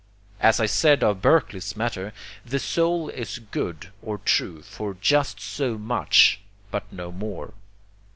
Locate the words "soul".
2.57-3.09